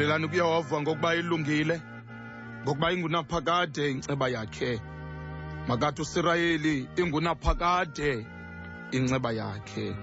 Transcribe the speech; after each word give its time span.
khulelani 0.00 0.28
kuyehova 0.28 0.80
ngokuba 0.80 1.14
ilungile 1.14 1.82
ngokuba 2.64 2.92
ingunaphakade 2.92 3.90
inceba 3.90 4.28
yakhe. 4.28 4.80
Makathi 5.68 6.02
usirayeli 6.02 6.88
ingunaphakade 6.96 8.26
inceba 8.92 9.32
yakhe. 9.32 9.96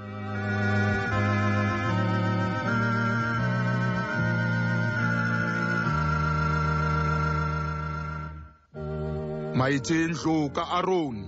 Mayithi 9.55 10.03
indlu 10.03 10.49
ka-aroni 10.49 11.25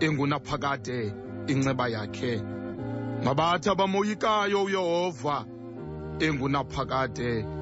ingunaphakade 0.00 1.14
inceba 1.46 1.88
yakhe. 1.88 2.42
Mabathi 3.24 3.68
abamoyikayo 3.70 4.64
uyehova 4.64 5.44
engunaphakade 6.20 7.59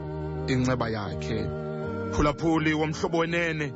inceba 0.49 0.89
yakhe. 0.89 1.47
Phulaphuli 2.13 2.73
womhlobo 2.75 3.19
wenene 3.19 3.73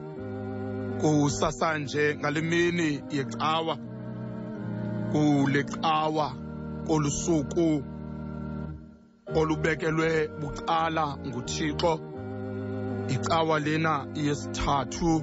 kusasanje 1.00 2.16
ngale 2.16 2.40
mini 2.40 3.02
yecawa 3.10 3.78
kule 5.12 5.62
cawa 5.64 6.34
kolusuku 6.86 7.82
olubekelwe 9.34 10.28
bucala 10.40 11.16
nguthixo. 11.26 12.00
Icawa 13.08 13.60
lena 13.60 14.06
yesithathu 14.14 15.22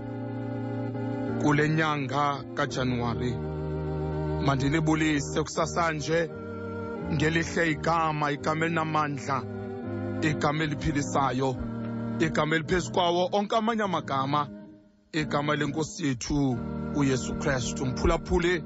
kule 1.41 1.70
nyanga 1.70 2.44
kajanuwari. 2.53 3.34
Mandilibulise 4.45 5.44
kusasanje 5.44 6.30
ngelihle 7.13 7.72
igama 7.72 8.31
igama 8.31 8.66
elinamandla. 8.66 9.44
Igama 10.22 10.64
eliphilisayo 10.64 11.56
igama 12.20 12.56
eliphezu 12.56 12.92
kwawo 12.92 13.30
onke 13.31 13.56
amanye 13.56 13.84
amagama 13.84 14.48
igama 15.11 15.56
lenkosi 15.56 16.08
yethu 16.08 16.58
uyesu 16.95 17.36
kristu. 17.36 17.86
Mphulaphuli 17.86 18.64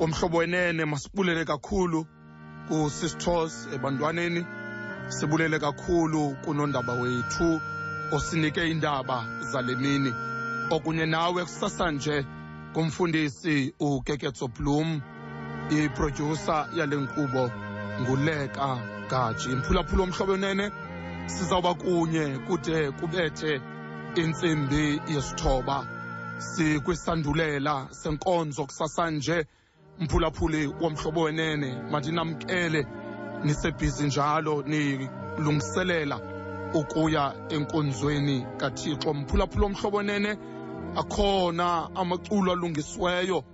womhlobo 0.00 0.38
wenene 0.38 0.84
masibulele 0.84 1.44
kakhulu 1.44 2.06
kusisithos 2.68 3.68
ebantwaneni 3.74 4.44
sibulele 5.08 5.58
kakhulu 5.58 6.36
kunondaba 6.44 6.92
wethu 6.92 7.60
osinike 8.12 8.70
indaba 8.70 9.24
zale 9.52 9.74
mini 9.76 10.12
okunye 10.70 11.06
nawe 11.06 11.42
kusasanje 11.44 12.24
kumfundisi 12.72 13.74
ukeketso 13.80 14.48
blum 14.48 15.00
iprodyusa 15.70 16.68
yale 16.76 16.96
nkqubo 16.96 17.50
nguleka 18.00 18.99
gaji 19.10 19.48
mphulaphula 19.48 20.02
omhlobo 20.02 20.36
nene 20.36 20.70
sizawuba 21.26 21.74
kunye 21.74 22.38
kude 22.46 22.90
kubethe 22.92 23.60
intsimbi 24.14 25.00
yesithoba. 25.08 25.86
Sikwisandulela 26.38 27.88
senkonzo 27.90 28.66
kusasanje 28.66 29.46
mphulaphuli 30.00 30.66
womhlobo 30.66 31.20
wenene 31.22 31.82
mandinamkele 31.90 32.86
nisebhizi 33.44 34.06
njalo 34.06 34.62
nilungiselela 34.62 36.20
ukuya 36.74 37.34
enkonzweni 37.48 38.46
kathixo. 38.56 39.14
Mphulaphula 39.14 39.66
omhlobo 39.66 39.96
wenene 39.96 40.36
akhona 40.96 41.90
amaculo 41.94 42.52
alungisiweyo. 42.52 43.44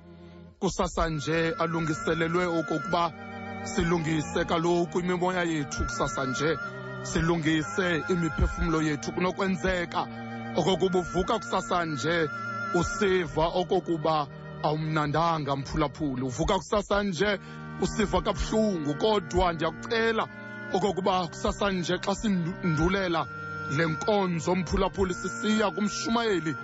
Kusasanje 0.61 1.55
alungiselelwe 1.59 2.45
okokuba 2.47 3.26
silungise 3.67 4.45
kaloku 4.45 5.01
imimoya 5.01 5.43
yethu 5.43 5.85
kusasa 5.85 6.25
nje. 6.25 6.59
Silungise 7.03 8.03
imiphefumlo 8.09 8.83
yethu 8.83 9.13
kunokwenzeka. 9.13 10.07
Okokuba 10.57 10.99
uvuka 10.99 11.39
kusasa 11.39 11.85
nje 11.85 12.29
usiva 12.75 13.47
okokuba 13.47 14.27
awumnandanga 14.63 15.57
mphulaphuli. 15.57 16.23
Uvuka 16.23 16.59
kusasa 16.59 17.03
nje 17.03 17.39
usiva 17.81 18.21
kabuhlungu. 18.23 18.95
Kodwa 18.95 19.53
ndiyakucela 19.53 20.29
okokuba 20.73 21.27
kusasa 21.27 21.71
nje 21.71 21.99
xa 21.99 22.15
sindulela 22.15 23.27
le 23.77 23.87
nkonzo 23.87 24.55
mphulaphuli 24.55 25.15
sisiya 25.15 25.71
kumshumayeli 25.71 26.55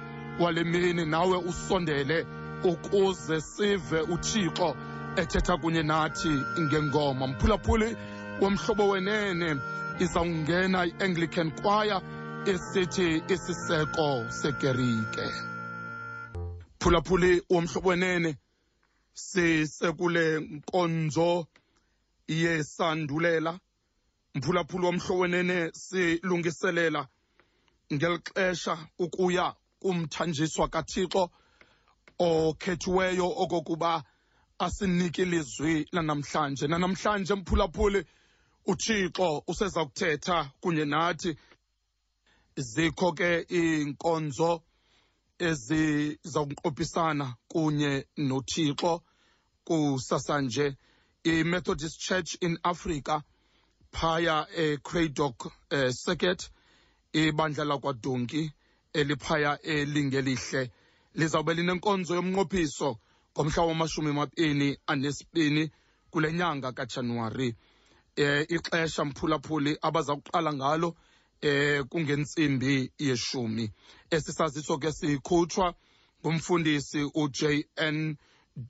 wale 0.40 0.64
mini 0.64 1.06
nawe 1.06 1.36
usondele 1.36 2.26
ukuze 2.64 3.40
sive 3.40 4.00
uthixo 4.00 4.76
ethetha 5.16 5.56
kunye 5.56 5.82
nathi 5.82 6.28
ngengoma 6.60 7.26
mphulaphuli 7.26 7.96
womhlobo 8.40 8.88
wenene 8.88 9.56
izawungena 10.00 10.86
i-anglican 10.86 11.50
choir 11.62 12.02
esithi 12.46 13.22
isiseko 13.28 14.30
segerike. 14.30 15.26
Phulaphuli 16.80 17.42
womhlobo 17.50 17.88
wenene 17.88 18.36
sisekule 19.12 20.40
nkonzo 20.40 21.46
yesandulela. 22.28 23.60
Mphulaphuli 24.34 24.86
womhlobo 24.86 25.20
wenene 25.20 25.70
silungiselela 25.72 27.08
ngeli 27.92 28.18
xesha 28.18 28.78
ukuya 28.98 29.54
kumthanjiswa 29.80 30.68
kathixo 30.68 31.30
okhethiweyo 32.18 33.26
okokuba 33.42 34.04
asinike 34.62 35.22
ilizwi 35.22 35.88
lanamhlanje. 35.92 36.66
Nanamhlanje 36.66 37.34
mphulaphuli 37.34 38.04
uthixo 38.66 39.42
useza 39.46 39.84
kuthetha 39.84 40.50
kunye 40.60 40.84
nathi 40.84 41.36
zikho 42.56 43.12
ke 43.12 43.46
iinkonzo 43.50 44.62
ezizawuqophisana 45.38 47.34
kunye 47.48 48.06
nothixo. 48.16 49.02
Kusasanje 49.64 50.76
i-methodist 51.24 52.00
church 52.00 52.36
in 52.40 52.58
africa 52.64 53.22
phaya 53.92 54.46
ecradock 54.56 55.52
eh, 55.70 55.92
circuit 55.92 56.50
ibandla 57.12 57.64
lakwadonki 57.64 58.52
eliphaya 58.92 59.62
elingelihle 59.62 60.70
lizawube 61.14 61.54
linenkonzo 61.54 62.14
yomnqophiso 62.14 62.98
ngomhla 63.36 63.62
wamashumi 63.62 64.10
amabini 64.10 64.78
anesibini 64.86 65.70
kule 66.10 66.32
nyanga 66.32 66.72
kajanuwari. 66.72 67.54
Eh 68.16 68.46
ixesha 68.48 69.04
mphulaphuli 69.04 69.78
abaza 69.82 70.16
kuqala 70.16 70.52
ngalo 70.52 70.96
eh 71.40 71.84
kungentsimbi 71.88 72.92
yeshumi. 72.98 73.72
Esisaziso 74.10 74.78
ke 74.78 74.92
sikhutshwa 74.92 75.74
ngumfundisi 76.20 77.10
uJN 77.14 78.16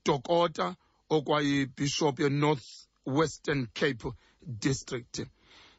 Dokota 0.05 0.77
okwayibishop 1.11 2.21
yeNorth 2.21 2.87
Western 3.06 3.67
Cape 3.75 4.12
District. 4.47 5.27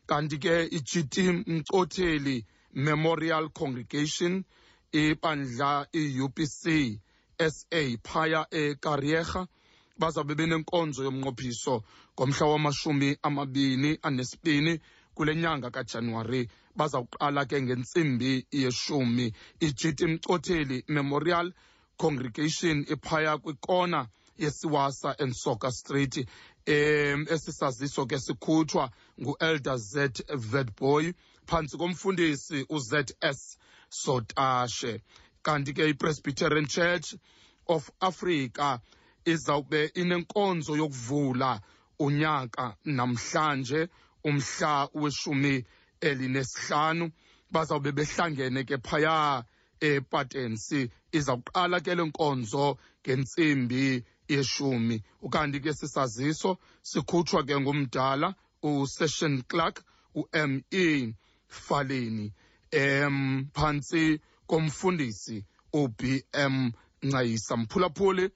Kanti 0.06 0.38
ke 0.38 0.68
iGT 0.78 1.18
Mcotheli 1.48 2.46
Memorial 2.74 3.50
Congregation 3.50 4.44
ibandla 4.92 5.88
iUPC 5.94 7.00
SA 7.40 7.98
phaya 8.04 8.46
eKariyerha 8.52 9.48
bazabe 10.00 10.36
benenkonzo 10.36 11.04
yomnqophiso 11.04 11.84
ngomhla 12.16 12.46
wamashumi 12.48 13.18
amabini 13.22 14.00
anesibini 14.02 14.80
kule 15.16 15.36
nyanga 15.36 15.70
kaJanuwari. 15.72 16.50
Bazawuqala 16.76 17.46
ke 17.46 17.62
ngentsimbi 17.62 18.48
yeshumi. 18.52 19.34
iGT 19.60 20.02
Mcotheli 20.02 20.84
Memorial 20.88 21.54
Congregation 21.98 22.86
iphaya 22.90 23.38
kwikona 23.38 24.08
yesiwasa 24.38 25.16
and 25.20 25.34
soccer 25.36 25.72
street 25.72 26.18
um 26.68 27.26
esisaziso 27.30 28.06
ke 28.08 28.20
sikhutshwa 28.20 28.90
ngu-elder 29.22 29.78
z 29.78 30.10
vedboy 30.36 31.14
phantsi 31.46 31.78
komfundisi 31.78 32.66
uzs 32.70 33.58
sotashe. 33.90 35.02
Kanti 35.44 35.74
ke 35.74 35.90
ipresbyterian 35.90 36.68
church 36.68 37.16
of 37.68 37.92
africa 38.02 38.80
izawube 39.26 39.92
inenkonzo 39.96 40.76
yokuvula 40.76 41.62
unyaka 42.00 42.76
namhlanje 42.86 43.88
umhla 44.24 44.90
weshumi 44.94 45.66
elinesihlanu. 46.02 47.12
Bazawube 47.52 47.92
behlangene 47.92 48.64
ke 48.64 48.78
phaya 48.78 49.44
epatensi 49.80 50.90
izawuqala 51.12 51.80
ke 51.86 51.96
le 51.96 52.04
nkonzo 52.04 52.78
ngentsimbi 53.06 54.04
yeshumi. 54.28 55.04
Ukanti 55.22 55.60
ke 55.60 55.74
sisaziso 55.74 56.58
sikhutshwa 56.82 57.44
ke 57.48 57.56
ngumdala 57.60 58.36
usession 58.64 59.44
clark 59.48 59.84
u-me 60.16 61.16
faleni. 61.48 62.34
Em 62.72 63.46
phantsi 63.54 64.20
komfundisi 64.54 65.46
uBM 65.74 66.72
Ncayisa 67.02 67.58
mphulaphuli. 67.58 68.30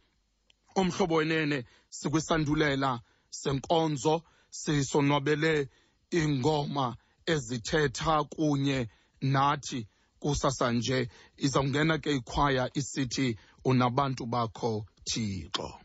Omhlobo 0.76 1.16
wenene 1.16 1.66
sikwisandulela 1.90 3.02
senkonzo 3.30 4.24
sisonwabele 4.50 5.70
ingoma 6.12 6.98
ezithetha 7.26 8.24
kunye 8.24 8.90
nathi 9.22 9.88
kusasa 10.20 10.72
nje 10.72 11.10
izawungena 11.38 11.98
ke 11.98 12.12
ikhwaya 12.16 12.70
isithi 12.74 13.38
unabantu 13.66 14.26
bakho 14.26 14.86
thixo. 15.04 15.80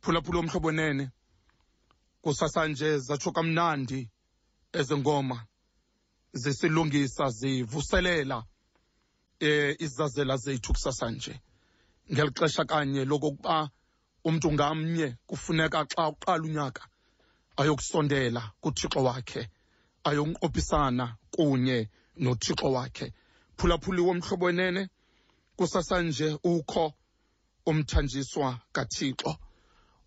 Phulaphula 0.00 0.38
omhlobo 0.38 0.72
nene 0.72 1.10
kusasa 2.22 2.68
nje 2.68 2.98
zatsho 2.98 3.32
kamnandi 3.32 4.08
ezengoma 4.72 5.46
zisilungisa 6.32 7.30
zivuselela 7.30 8.44
eh 9.44 9.76
izazela 9.78 10.36
zethu 10.36 10.72
kusasa 10.72 11.10
nje. 11.10 11.40
Ngeli 12.12 12.30
xesha 12.38 12.64
kanye 12.64 13.04
lokokuba 13.04 13.70
umntu 14.24 14.52
ngamnye 14.52 15.16
kufuneka 15.28 15.80
xa 15.92 16.08
uqala 16.12 16.44
unyaka 16.48 16.82
ayokusondela 17.60 18.42
kuthixo 18.62 19.00
wakhe 19.04 19.42
ayonqophisana 20.08 21.06
kunye 21.34 21.78
nothixo 22.24 22.68
wakhe. 22.76 23.06
Phulaphuliwe 23.56 24.10
omhlobo 24.10 24.46
wenene 24.46 24.82
kusasa 25.56 26.02
nje 26.02 26.38
ukho 26.42 26.92
umthanjiswa 27.66 28.60
kathixo 28.72 29.32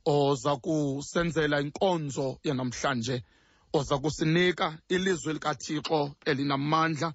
oza 0.06 0.56
kusenzela 0.56 1.62
inkonzo 1.62 2.40
yanamhlanje 2.44 3.24
oza 3.74 3.98
kusinika 3.98 4.78
ilizwi 4.90 5.34
likathixo 5.34 6.16
elinamandla 6.26 7.14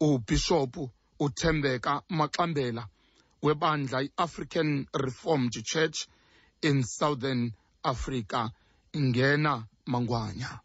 ubhishophu 0.00 0.90
uthembeka 1.20 2.02
maxambela 2.08 2.86
webandla 3.42 4.02
i-african 4.02 4.86
reformed 4.94 5.52
church 5.64 6.06
in 6.62 6.82
southern 6.82 7.52
africa 7.82 8.50
ingena 8.92 9.64
mangwanya. 9.86 10.60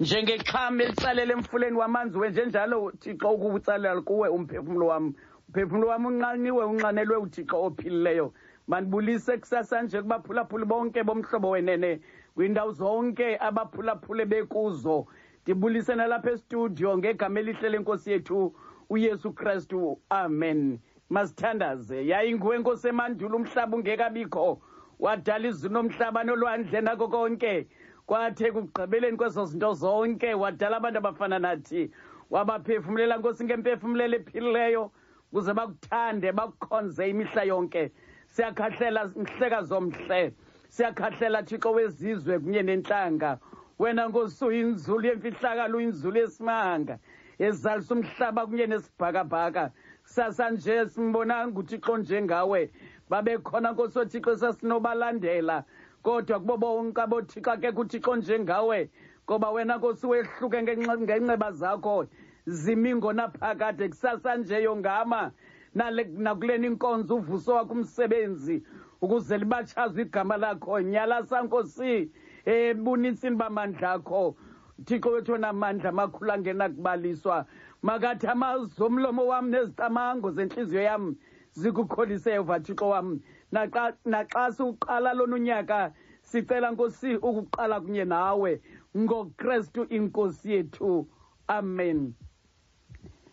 Njengexhama 0.00 0.82
elitsalela 0.82 1.32
emfuleni 1.32 1.76
wamanzi 1.76 2.18
wenje 2.18 2.44
njalo 2.44 2.92
thixo 3.00 3.30
ukutsalela 3.30 4.02
kuwe 4.02 4.28
umphefumulo 4.28 4.86
wam 4.86 5.14
umphefumulo 5.48 5.88
wam 5.88 6.06
unqaniwe 6.06 6.64
unxanelwe 6.64 7.16
uthixo 7.16 7.62
ophilileyo. 7.62 8.32
Mandibulise 8.66 9.38
kusasa 9.38 9.82
nje 9.82 10.02
kubaphulaphuli 10.02 10.64
bonke 10.64 11.02
bomhlobo 11.02 11.50
wenene 11.50 12.00
kwiindawo 12.34 12.72
zonke 12.72 13.36
abaphulaphule 13.40 14.24
bekuzo. 14.24 15.06
Ndibulise 15.42 15.94
nalapha 15.94 16.30
estudio 16.30 16.98
ngegama 16.98 17.40
elihle 17.40 17.68
lenkosi 17.68 18.10
yethu 18.10 18.54
uyesu 18.90 19.32
kristu. 19.32 19.98
Amen. 20.10 20.78
Masithandaze 21.10 22.06
yayinguwe 22.06 22.58
nkosi 22.58 22.88
emandulo 22.88 23.36
umhlaba 23.36 23.76
ungekabikho. 23.76 24.60
Wadala 24.98 25.48
izulu 25.48 25.74
nomhlaba 25.74 26.24
nolwandle 26.24 26.80
nako 26.80 27.08
konke. 27.08 27.66
Kwathe 28.06 28.46
ekugqibeleni 28.48 29.16
kwezo 29.16 29.44
zinto 29.44 29.72
zonke 29.74 30.34
wadala 30.34 30.76
abantu 30.76 30.98
abafana 30.98 31.38
nathi. 31.38 31.90
Wabaphefumulela 32.30 33.16
nkosi 33.18 33.44
ngemphefumulelo 33.44 34.16
ephilileyo 34.16 34.90
kuze 35.32 35.52
bakuthande 35.54 36.32
bakukhonze 36.32 37.10
imihla 37.10 37.42
yonke. 37.44 37.92
Siyakhahlela 38.28 39.12
mhlekazi 39.16 39.74
omhle 39.74 40.32
siyakhahlela 40.68 41.42
thixo 41.42 41.72
wezizwe 41.72 42.38
kunye 42.38 42.62
nentlanga 42.62 43.38
wena 43.78 44.08
nkosi 44.08 44.44
uyinzulu 44.44 45.06
yemfihlakalo 45.06 45.78
uyinzulu 45.78 46.18
yesimanga. 46.18 46.98
Ezalisa 47.38 47.94
umhlaba 47.94 48.46
kunye 48.46 48.66
nesibhakabhaka. 48.66 49.70
Kusasa 50.02 50.50
nje 50.50 50.86
simbonanga 50.88 51.60
uthixo 51.60 51.96
njengawe. 51.96 52.70
Babekhona 53.08 53.72
nkosothixo 53.72 54.36
sasinobalandela. 54.36 55.64
Kodwa 56.02 56.40
kubo 56.40 56.56
bonke 56.56 57.00
abothixo 57.00 57.50
akekho 57.50 57.80
uthixo 57.80 58.16
njengawe. 58.16 58.90
Ngoba 59.24 59.50
wena 59.50 59.76
nkosi 59.76 60.06
wehluke 60.06 60.62
ngenxeba 60.62 61.52
zakho. 61.52 62.06
Zimi 62.46 62.94
ngonaphakade 62.94 63.88
kusasa 63.88 64.36
nje 64.36 64.62
yongama 64.62 65.32
nakuleni 65.74 66.66
inkonzo 66.66 67.16
uvuso 67.16 67.54
wakho 67.54 67.72
umsebenzi. 67.72 68.62
Ukuze 69.00 69.38
libatshazwe 69.38 70.02
igama 70.02 70.36
lakho. 70.36 70.80
Nkosi 70.80 72.10
ebunintsini 72.46 73.36
bamandla 73.36 73.92
akho 73.92 74.36
thixo 74.84 75.10
wethu 75.10 75.32
onamandla 75.32 75.92
makhulu 75.92 76.32
angenakubaliswa 76.32 77.46
makathi 77.82 78.26
amazwi 78.26 78.84
omlomo 78.84 79.26
wam 79.26 79.50
nezitamango 79.50 80.30
zentliziyo 80.30 80.82
yam 80.82 81.16
zikukholise 81.52 82.30
yehova 82.30 82.60
thixo 82.60 82.88
wam. 82.88 83.20
Naxa, 83.52 83.96
naxa 84.04 84.52
siwuqala 84.52 85.14
lona 85.14 85.36
unyaka 85.36 85.92
sicela 86.22 86.70
nkosi 86.70 87.16
ukuqala 87.16 87.80
kunye 87.80 88.04
nawe. 88.04 88.60
Ngokrestu 88.96 89.84
inkosi 89.84 90.52
yethu. 90.52 91.08
Amen. 91.48 92.14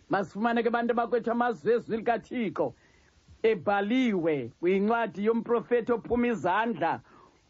Masifumane 0.10 0.64
ke 0.64 0.70
bantu 0.70 0.94
bakwethu 0.94 1.32
amazwi 1.32 1.74
ezwi 1.74 1.98
likathixo. 1.98 2.74
Ebhaliwe 3.44 4.52
kwincwadi 4.60 5.26
yomprofethi 5.26 5.92
ophuma 5.92 6.28
izandla. 6.28 7.02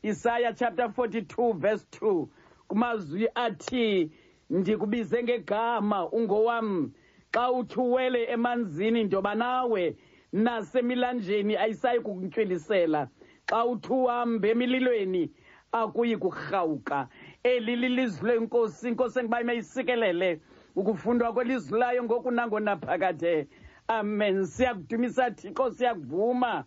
Isaya 0.04 0.54
chapter 0.54 0.88
42 0.88 1.54
verse 1.54 1.86
2 1.92 2.28
kumazwi 2.68 3.28
athi 3.36 4.12
ndikubize 4.50 5.24
ngegama 5.24 6.10
ungowam. 6.12 6.92
Xa 7.34 7.52
uthi 7.52 7.80
uwele 7.80 8.24
emanzini 8.24 9.04
ndoba 9.04 9.36
nawe 9.36 9.96
nasemilanjeni 10.34 11.56
ayisayi 11.56 12.00
kukuntywelisela. 12.00 13.10
Xa 13.50 13.66
uthi 13.66 13.94
uhambe 13.94 14.50
emililweni 14.50 15.32
akuyi 15.72 16.18
kurhawuka. 16.18 17.08
Eli 17.44 17.76
lilizwi 17.76 18.30
lenkosi 18.30 18.88
inkosi 18.88 19.20
engiba 19.20 19.42
imeyisikelele 19.42 20.42
ukufundwa 20.76 21.34
kwelizwi 21.34 21.80
layo 21.80 22.04
ngoku 22.04 22.32
nangonaphakade 22.32 23.48
amen. 23.88 24.46
Siyakudumisa 24.46 25.32
thixo 25.32 25.72
siyakuvuma 25.72 26.66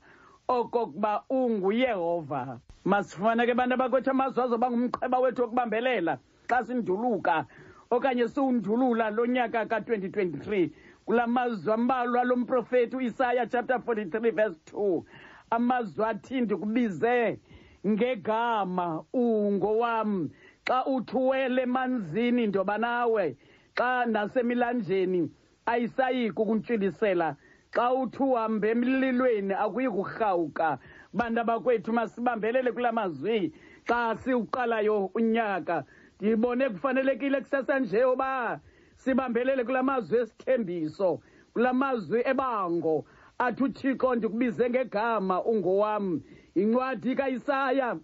okokuba 0.48 1.24
unguyehova. 1.30 2.60
Masifumane 2.84 3.46
ke 3.46 3.54
bantu 3.54 3.74
abakwethu 3.74 4.10
amazwi 4.10 4.42
azoba 4.42 4.70
ngumqheba 4.70 5.18
wethu 5.18 5.42
wokubambelela. 5.42 6.18
Xa 6.48 6.64
sinduluka 6.64 7.46
okanye 7.90 8.28
siwundulula 8.28 9.10
lo 9.10 9.26
nyaka 9.26 9.66
ka-2023 9.66 10.70
kula 11.04 11.26
mazwi 11.26 11.72
ambalwa 11.72 12.24
lo 12.24 12.36
mprofethi 12.36 12.96
uisaya 12.96 13.46
chapter 13.46 13.76
43 13.76 14.32
verse 14.32 14.58
2 14.72 15.02
amazwi 15.50 16.04
athi 16.04 16.40
ndikubize 16.40 17.38
ngegama 17.86 19.04
ungowam 19.12 20.30
xa 20.64 20.86
uthi 20.86 21.16
uwele 21.16 21.62
emanzini 21.62 22.46
ndoba 22.46 22.78
nawe. 22.78 23.36
Xa 23.74 24.06
nasemilanjeni 24.06 25.30
ayisayi 25.66 26.30
kukuntshwilisela 26.30 27.36
xa 27.74 27.92
uthi 27.92 28.22
uhambe 28.22 28.70
emlilweni 28.70 29.54
akuyi 29.54 29.88
kurhawuka 29.90 30.78
bantu 31.12 31.40
abakwethu 31.40 31.92
masibambelele 31.92 32.72
kula 32.72 32.92
mazwi. 32.92 33.52
Xa 33.88 34.16
siwuqalayo 34.16 35.10
unyaka 35.14 35.84
ndibone 36.20 36.68
kufanelekile 36.70 37.40
kusasa 37.40 37.78
nje 37.80 38.04
uba 38.04 38.60
sibambelele 38.96 39.64
kula 39.64 39.82
mazwi 39.82 40.18
esithembiso 40.18 41.20
kula 41.52 41.72
mazwi 41.72 42.22
ebango. 42.24 43.04
Athi 43.38 43.62
uthixo 43.64 44.14
ndikubize 44.14 44.70
ngegama 44.70 45.44
ungowam. 45.44 46.20
Yincwadi 46.54 47.14
kaisaya 47.14 47.96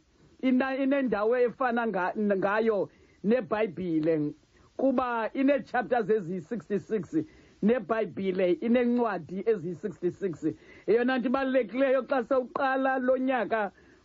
inendawo 0.42 1.36
efana 1.38 1.86
ngayo 1.86 2.88
nebhayibhile. 3.24 4.32
Kuba 4.76 5.30
inee-chapters 5.34 6.08
eziyi-66 6.10 7.24
nebhayibhile 7.66 8.46
ineencwadi 8.66 9.38
eziyi-66 9.50 10.54
eyona 10.86 11.18
nto 11.18 11.28
ibalulekileyo 11.28 12.00
xa 12.10 12.18
sewuqala 12.28 12.92
lo 13.06 13.14
nyaka 13.28 13.60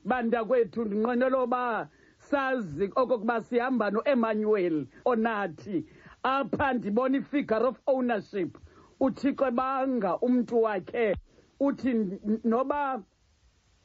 bantakwethu 0.09 0.79
ndinqwenela 0.85 1.37
uba 1.43 1.89
sazi 2.29 2.85
okokuba 3.01 3.41
sihamba 3.41 3.91
noemmanuel 3.91 4.77
onathi 5.05 5.77
apha 6.23 6.73
ndibona 6.73 7.17
i-figure 7.17 7.65
of 7.71 7.77
ownership 7.87 8.57
uthixo 8.99 9.47
ebanga 9.47 10.11
umntu 10.25 10.55
wakhe 10.63 11.15
uthi 11.59 11.91
noba 12.43 13.03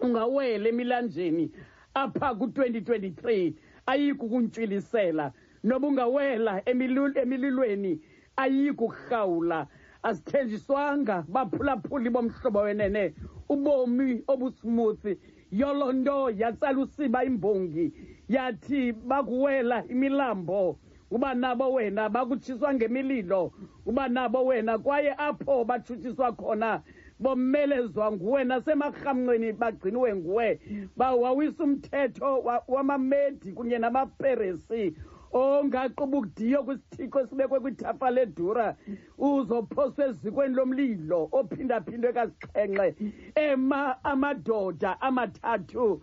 ungawela 0.00 0.68
emilanjeni 0.68 1.50
apha 1.94 2.34
ku-2023 2.34 3.54
ayiyi 3.86 4.14
kukuntshwilisela 4.14 5.32
noba 5.64 5.88
ungawela 5.88 6.62
emililweni 6.68 8.00
ayiyi 8.36 8.72
kukurhawula 8.72 9.66
asithenjiswanga 10.02 11.24
baphulaphuli 11.28 12.10
bomhlobo 12.10 12.60
wenene. 12.60 13.14
Ubomi 13.48 14.22
obusmuthi 14.26 15.18
yolo 15.50 15.92
nto 15.92 16.30
yatsala 16.30 16.78
usiba 16.80 17.24
imbongi. 17.24 17.92
Yathi 18.28 18.92
bakuwela 18.92 19.84
imilambo. 19.88 20.78
Uba 21.10 21.34
nabo 21.34 21.72
wena 21.72 22.08
bakutshiswa 22.08 22.74
ngemililo. 22.74 23.52
Uba 23.86 24.08
nabo 24.08 24.44
wena 24.44 24.78
kwaye 24.78 25.14
apho 25.18 25.64
batshutshiswa 25.64 26.32
khona 26.32 26.82
bomelezwa 27.20 28.12
nguwe 28.12 28.44
nasemarhamncweni 28.44 29.52
bagciniwe 29.52 30.14
nguwe. 30.16 30.60
Bawawisa 30.96 31.64
umthetho 31.64 32.44
wamamedi 32.68 33.52
kunye 33.52 33.78
namaperesi 33.78 34.94
ongaquba 35.34 36.04
ukudiyo 36.18 36.62
kwisithixo 36.62 37.20
esibekwe 37.20 37.60
kwithafa 37.60 38.10
ledura 38.10 38.76
uzophoswa 39.18 40.06
ezikweni 40.06 40.54
lomlilo 40.54 41.28
ophindaphindwe 41.32 42.12
kasixhenxe 42.12 42.94
ema 43.34 44.04
amadoda 44.04 45.00
amathathu 45.00 46.00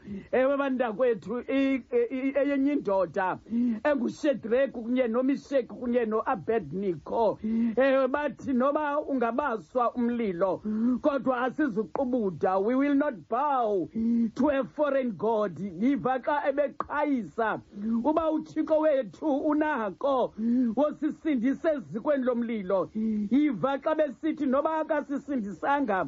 i- 1.49 2.33
eyenye 2.35 2.73
indoda 2.73 3.37
engushedrake 3.83 4.67
kunye 4.71 5.07
nomisheki 5.07 5.67
kunye 5.73 6.05
noabednico 6.05 7.39
ewe 7.75 8.07
bathi 8.07 8.53
noba 8.53 8.99
ungabaswa 8.99 9.93
umlilo 9.93 10.61
kodwa 11.01 11.41
asizuqubuda 11.41 12.57
we 12.59 12.75
will 12.75 12.95
not 12.95 13.15
bow 13.29 13.87
to 14.35 14.49
a 14.51 14.63
foreign 14.63 15.11
god. 15.11 15.59
Yiva 15.59 16.19
xa 16.19 16.49
ebeqhayisa 16.49 17.59
uba 18.03 18.31
uthixo 18.31 18.79
wethu 18.79 19.20
unako. 19.21 20.33
Wosisindisa 20.75 21.73
ezikweni 21.73 22.23
lomlilo. 22.23 22.89
Yiva 23.31 23.77
xa 23.83 23.95
besithi 23.95 24.45
noba 24.45 24.77
akasisindisanga 24.79 26.05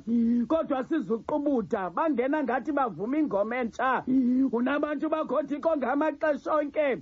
kodwa 0.47 0.83
sizuqubuda 0.83 1.89
bangena 1.89 2.43
ngathi 2.43 2.71
bavuma 2.71 3.17
ingoma 3.17 3.55
entsha. 3.57 4.03
Unabantu 4.51 5.09
bakho 5.09 5.43
thixo 5.43 5.77
ngamaxesha 5.77 6.53
onke. 6.53 6.97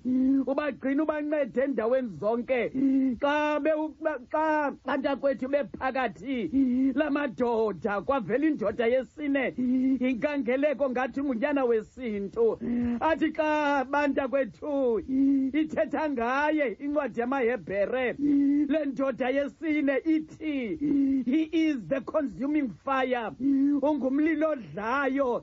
Ubagcina 0.47 1.03
ubancede 1.03 1.61
endaweni 1.63 2.09
zonke. 2.19 2.71
Xa 3.21 3.59
be- 3.59 3.71
ba- 4.01 4.19
xa 4.31 4.71
bantakwethu 4.85 5.47
bephakathi 5.47 6.51
lamadoda 6.95 8.01
kwavela 8.01 8.45
indoda 8.47 8.85
yesine. 8.87 9.53
Inkangeleko 9.99 10.89
ngathi 10.89 11.21
ngunyana 11.23 11.65
wesintu. 11.65 12.57
Athi 12.99 13.31
xa 13.31 13.85
bantakwethu 13.85 14.99
ithetha 15.53 16.00
ngaye 16.09 16.77
incwadi 16.79 17.19
yamahebhere. 17.19 18.15
Le 18.67 18.85
ndoda 18.85 19.29
yesine 19.29 19.97
ithi 20.05 20.77
he 21.25 21.49
is 21.51 21.77
the 21.87 22.01
consuming 22.01 22.69
fire 22.85 23.31
ungumlilo 23.81 24.49
odlayo. 24.49 25.41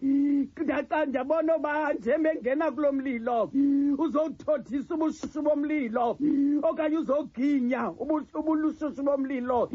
Ndaca 0.62 1.07
ndabona 1.07 1.57
uba 1.57 1.93
njebengena 1.93 2.71
kulo 2.71 2.93
mlilo 2.93 3.50
uzowuthothisa 3.99 4.95
ubushushu 4.95 5.43
bomlilo 5.43 6.19
okanye 6.62 6.97
uzoginya 6.99 7.91
ubu- 7.91 8.27
ubulushushu 8.35 9.03
bomlilo. 9.03 9.71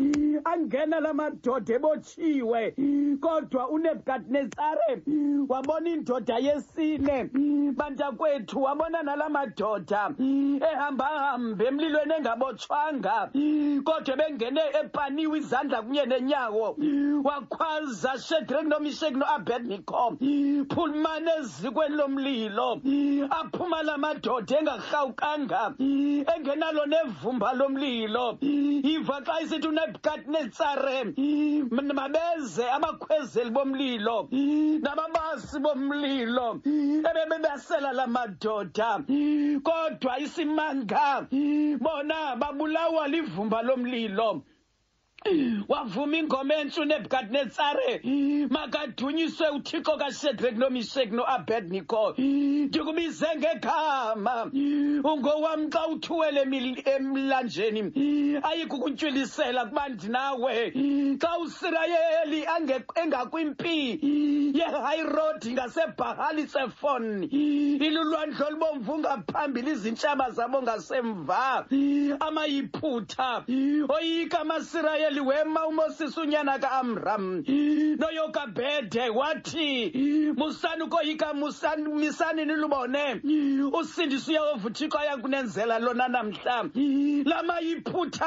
Angena 0.46 1.00
la 1.00 1.14
madoda 1.14 1.76
ebotshiwe 1.76 2.72
kodwa 3.22 3.70
unebukadnezare 3.70 5.04
wabona 5.50 5.90
indoda 5.90 6.38
yesine. 6.38 7.30
Bantakwethu 7.76 8.62
wabona 8.64 9.04
nala 9.04 9.30
madoda. 9.30 10.12
Ehambahamba 10.74 11.66
emlilweni 11.66 12.14
engabotshwanga 12.18 13.30
kodwa 13.86 14.16
bengene 14.18 14.62
epaniwe 14.82 15.38
izandla 15.40 15.82
kunye 15.82 16.06
nenyawo. 16.06 16.76
Wakhwaza 17.24 18.18
shedrake 18.20 18.68
nomisheki 18.68 19.18
noabednico 19.18 20.18
phulumane 20.74 21.32
ezikweni 21.40 21.96
lomlilo. 21.96 22.82
Aphuma 23.30 23.84
la 23.84 23.98
madoda 23.98 24.60
engarhawukanga 24.60 25.74
engenalo 25.80 26.86
nevumba 26.86 27.54
lomlilo. 27.54 28.38
Iva 28.42 29.22
xa 29.26 29.42
isithi 29.42 29.68
unebukadnetsare 29.68 31.14
mabeze 31.94 32.66
abakhwezeli 32.72 33.52
bomlilo 33.52 34.28
nababasi 34.82 35.60
bomlilo 35.60 36.60
ebebebasela 36.66 37.94
la 37.94 38.08
madoda. 38.08 39.00
Kodwa 39.64 40.20
isimanga 40.54 41.28
bona 41.80 42.36
babulawa 42.36 43.08
livumba 43.08 43.62
lomlilo. 43.62 44.44
Wavuma 45.68 46.18
ingoma 46.18 46.54
entsha 46.56 46.82
unebukadnetsare 46.82 48.02
makadunyiswe 48.50 49.50
uthixo 49.50 49.98
kashedrake 49.98 50.58
nomisheki 50.58 51.16
noabednico 51.16 52.14
ndikubize 52.18 53.28
ngegama. 53.38 54.52
Ungowam 55.04 55.70
xa 55.70 55.88
uthuwele 55.88 56.46
emlanjeni 56.86 58.40
ayikukuntywilisela 58.44 59.66
kuba 59.66 59.90
ndinawe. 59.90 60.72
Xa 61.22 61.38
usirayeli 61.38 62.46
engakwimpi 62.96 64.00
yehayrodi 64.54 65.54
ngasebhahali 65.54 66.48
ilulwandlo 67.80 68.48
olubomvu 68.48 69.00
ngaphambili 69.00 69.72
izintshaba 69.72 70.32
zabo 70.32 70.62
ngasemva 70.62 71.66
amayiphutha 72.20 73.44
oyika 73.90 74.40
amasirayeli 74.40 75.13
wema 75.20 75.68
umosisi 75.68 76.20
unyana 76.20 76.60
ka-amram 76.60 77.44
noyokabhede 78.00 79.10
wathi 79.10 79.92
musani 80.38 80.84
ukoyika 80.84 81.34
nilubone. 82.46 83.22
Uyehova 83.72 84.68
uthixo 84.68 84.98
lona 85.80 86.08
namhla. 86.08 86.64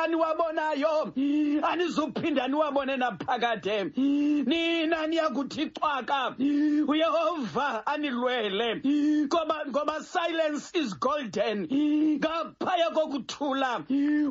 Niwabonayo 0.08 1.12
anizuphinda 1.62 2.48
niwabone 2.48 2.96
naphakade. 2.96 3.84
Nina 4.46 5.06
uyehova 6.88 7.86
anilwele. 7.86 8.82
Ngoba 9.68 10.00
silence 10.02 10.70
is 10.74 10.94
golden. 10.98 11.66
Ngaphaya 12.18 12.90
kokuthula 12.90 13.80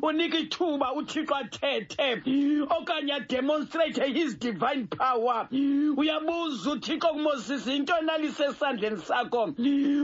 unika 0.01 0.38
ithuba 0.38 0.93
uthixo 0.93 1.35
athethe 1.35 2.21
okanye 2.70 3.14
ademonstrate 3.14 3.98
his 4.14 4.36
divine 4.36 4.88
power. 4.88 5.48
Uyabuza 5.52 6.72
uthixo 6.72 7.08
kumosisi 7.14 7.75
into 7.75 7.94
enalise 8.02 8.44
esandleni 8.46 8.98
sakho? 8.98 9.54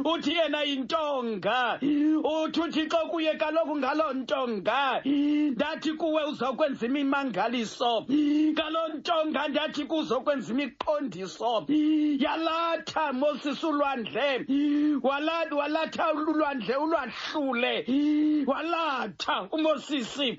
Uthi 0.05 0.33
yena 0.35 0.63
yintonga. 0.63 1.79
Uthi 1.81 2.59
uthixo 2.61 2.97
kuye 3.09 3.35
kaloku 3.37 3.75
ngaloo 3.77 4.13
ntonga 4.13 5.01
ndathi 5.05 5.93
kuwe 5.93 6.23
uzokwenza 6.23 6.85
imimangaliso. 6.85 8.05
Ngaloo 8.09 8.87
ntonga 8.97 9.47
ndathi 9.47 9.85
kuzokwenza 9.85 10.53
imiqondiso. 10.53 11.65
Yalatha 12.19 13.13
mosisi 13.13 13.65
ulwandle. 13.65 14.45
Wala- 15.03 15.55
walatha 15.55 16.13
ulwandle 16.13 16.75
ulwahlule. 16.75 17.85
Walatha 18.47 19.47
umosisi 19.51 20.37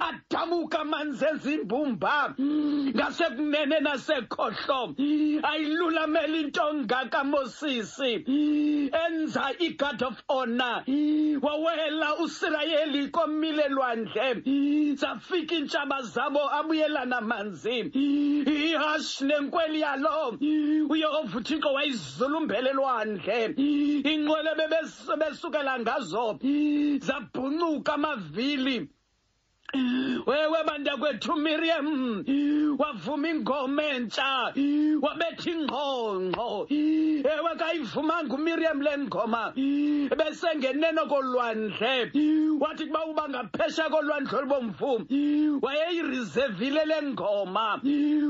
adabuka 0.00 0.80
amanzi 0.80 1.24
ezimbumba 1.44 2.34
ngasekunene 2.38 3.80
nasekhohlo 3.80 4.94
ayilulamela 5.42 6.36
intonga 6.36 7.08
kamosisi. 7.10 8.24
Enza 8.92 9.52
i-god 9.60 10.02
of 10.02 10.22
honor. 10.28 10.82
Wawela 11.42 12.16
usirayeli 12.22 13.08
komile 13.10 13.68
lwandle. 13.68 14.42
Zafika 14.96 15.54
iintshaba 15.54 16.02
zabo 16.02 16.40
abuyelana 16.50 17.20
manzi. 17.20 17.90
Ihashi 17.92 19.24
nenkweli 19.24 19.80
yalo. 19.80 20.36
Uyehova 20.88 21.38
uthixo 21.38 21.72
wayizulumbele 21.72 22.72
lwandle. 22.72 23.54
Inqwele 24.04 24.54
bebesukela 24.56 25.78
ngazo. 25.80 26.38
Zabhuncuka 27.00 27.94
amavili 27.94 28.88
wewe 30.26 30.58
bantakwethu 30.66 31.36
miriam 31.36 32.24
wavuma 32.78 33.28
ingoma 33.28 33.82
entsha 33.82 34.52
wabetha 35.02 35.50
ingqongqo. 35.50 36.66
Ewe 36.70 37.52
kayivumanga 37.58 38.34
umiriam 38.34 38.82
le 38.82 38.98
ngoma 38.98 39.52
besengeneno 40.16 41.06
kolwandle. 41.08 42.10
Wathi 42.60 42.86
kuba 42.86 43.06
uba 43.06 43.28
ngaphesha 43.28 43.90
kolwandle 43.90 44.38
olubomvu 44.38 45.06
wayeyirizevile 45.62 46.84
le 46.86 47.02
ngoma. 47.12 47.80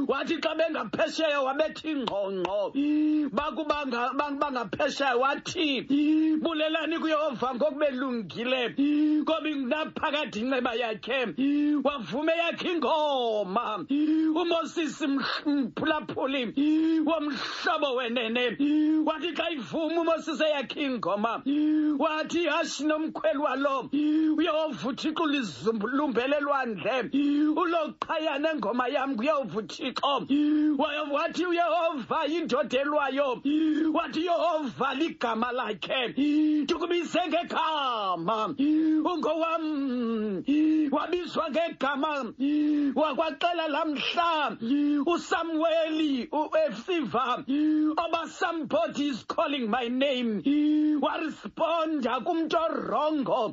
Wathi 0.08 0.40
xa 0.40 0.54
bengaphesheya 0.54 1.40
wabetha 1.40 1.88
ingqongqo. 1.88 2.72
Bangaphesheya 4.34 5.16
wathi 5.16 5.86
bulelani 6.40 6.98
kuyehova 6.98 7.54
ngokubelungile 7.54 8.74
kobi 9.24 9.54
naphakathi 9.54 10.40
inceba 10.40 10.74
yakhe 10.74 11.33
wavume 11.84 12.32
yakhe 12.36 12.72
ingoma. 12.72 13.84
Umosisi 14.34 15.06
mphulaphuli 15.46 16.52
womhlobo 17.06 17.94
wenene. 17.96 18.56
Wathi 19.04 19.32
xa 19.34 19.50
ivuma 19.50 20.00
umosisi 20.00 20.42
eyakhe 20.44 20.82
ingoma 20.82 21.42
wathi 21.98 22.46
hashi 22.46 22.84
nomkhweli 22.84 23.38
walo 23.38 23.88
uyehova 23.92 24.88
uthixo 24.88 25.26
lizumbulumbele 25.26 26.40
lwandle. 26.40 27.10
Uloqhayana 27.56 28.50
engoma 28.52 28.88
yam 28.88 29.16
kuyehova 29.16 29.62
wathi 31.12 31.46
uyehova 31.46 32.24
yindoda 32.26 32.84
wathi 33.92 34.20
uyehova 34.20 34.94
ligama 34.94 35.52
lakhe. 35.52 36.14
Ndikubize 36.64 37.20
ngegama 37.28 38.54
ungowam 39.04 40.42
wabizwa 41.14 41.50
ngegama 41.50 42.32
wakwaxela 42.94 43.68
lamhla 43.68 44.56
mm. 44.60 45.02
usamueli 45.06 46.28
uesiva 46.32 47.44
mm. 47.46 47.94
oba 47.96 48.28
somebody 48.28 49.08
is 49.08 49.24
calling 49.24 49.68
my 49.70 49.88
name. 49.88 50.42
Mm. 50.42 51.00
Waresponda 51.00 52.20
kumntu 52.20 52.56
orongo 52.56 53.52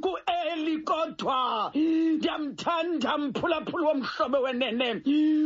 ku-eli 0.00 0.78
kodwa 0.84 1.70
ndiyamthanda 1.74 3.18
mphulaphula 3.18 3.86
womhlobo 3.86 4.40
wenene. 4.42 5.02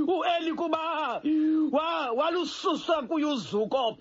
Ueli 0.07 0.55
kuba 0.55 1.21
walususa 2.17 3.03
kuye 3.03 3.25
uzuko 3.25 3.97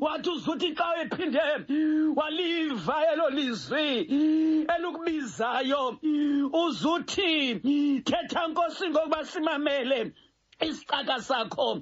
wathi 0.00 0.30
uzuthi 0.30 0.74
xa 0.74 1.02
ephinde 1.02 1.40
waliva 2.16 2.94
elo 3.12 3.30
lizwi 3.30 4.08
elukubizayo 4.76 5.98
uzuthi 6.52 7.01
thetha 7.02 8.48
nkosi 8.48 8.90
ngokuba 8.90 9.24
simamele. 9.24 10.12
Isicaka 10.62 11.20
sakho 11.22 11.80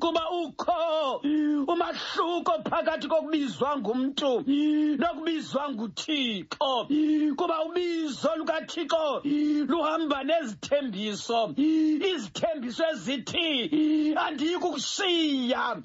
kuba 0.00 0.30
ukho 0.30 1.20
umahluko 1.68 2.52
phakathi 2.70 3.08
kokubizwa 3.08 3.78
ngumntu 3.78 4.44
nokubizwa 4.98 5.70
nguthixo. 5.70 6.86
Kuba 7.36 7.62
ubizo 7.64 8.30
lukathixo 8.36 9.22
luhamba 9.68 10.24
nezithembiso 10.24 11.54
izithembiso 11.56 12.84
ezithi 12.92 14.14
andiyi 14.16 14.58
kukushiya 14.58 15.82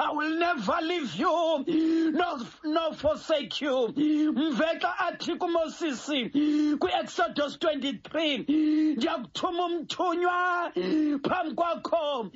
i 0.00 0.12
will 0.14 0.36
never 0.38 0.78
leave 0.82 1.14
you 1.16 1.64
nor, 2.64 2.94
forsake 2.94 3.60
you. 3.60 3.88
Mvexa 3.88 4.98
athi 4.98 5.34
kumosisi 5.36 6.30
kwi-exodus 6.78 7.56
23 7.58 8.96
ndiyakuthuma 8.96 9.64
umntu 9.64 9.99
uthunywa 10.00 10.72
phambi 11.22 11.54
kwakho. 11.54 12.30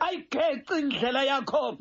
Ayigeqe 0.00 0.78
indlela 0.78 1.24
yakho 1.24 1.76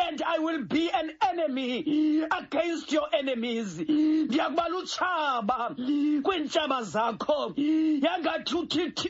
and 0.00 0.22
i 0.22 0.38
will 0.38 0.64
be 0.64 0.90
an 0.90 1.10
enemy 1.30 2.24
against 2.30 2.92
your 2.92 3.08
enemies. 3.12 3.78
Ndiyakubala 3.78 4.76
utshaba 4.76 5.74
kwiintshaba 6.22 6.82
zakho. 6.82 7.54
Yangathi 7.56 8.54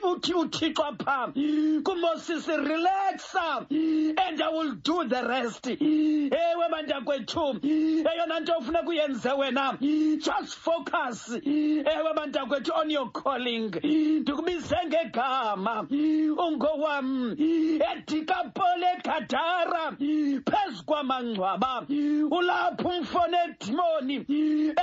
uthi 0.02 0.34
uthixo 0.34 0.84
apha 0.84 1.32
kumosisi 1.82 2.56
relaxa 2.56 3.66
and 3.70 4.42
i 4.42 4.48
will 4.50 4.74
do 4.82 5.04
the 5.08 5.22
rest. 5.28 5.66
Ewe 5.66 6.68
bantakwethu 6.70 7.60
eyona 7.62 8.40
nto 8.40 8.60
funeka 8.60 8.88
uyenze 8.88 9.30
wena 9.32 9.78
just 9.80 10.54
focus. 10.58 11.30
Ewe 11.44 12.14
bantakwethu 12.16 12.72
on 12.74 12.90
your 12.90 13.10
calling. 13.12 13.70
Ndikubize 13.70 14.76
ngegama 14.86 15.67
igama 15.68 16.46
ungowam 16.46 17.36
edikapole 17.92 18.90
gadara 19.04 19.92
phezu 19.98 20.84
kwamangcwaba 20.86 21.86
ulapho 22.30 22.88
umfone 22.88 23.36
edimoni 23.44 24.16